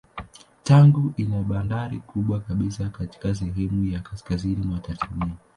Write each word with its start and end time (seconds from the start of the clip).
Tanga 0.63 0.99
ina 1.17 1.43
bandari 1.43 1.99
kubwa 1.99 2.39
kabisa 2.39 2.89
katika 2.89 3.35
sehemu 3.35 3.85
ya 3.93 3.99
kaskazini 3.99 4.63
mwa 4.65 4.79
Tanzania. 4.79 5.35